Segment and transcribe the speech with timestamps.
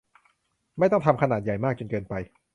[0.77, 2.13] ไม่ต้องทำขนาดใหญ่มากจนเกินไป